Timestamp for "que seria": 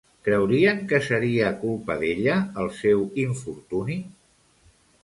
0.91-1.51